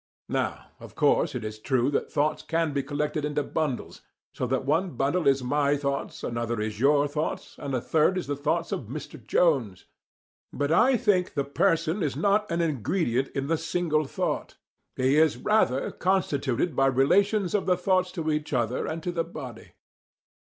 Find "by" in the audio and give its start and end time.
16.75-16.87